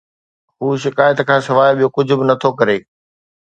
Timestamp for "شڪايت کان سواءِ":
0.83-1.69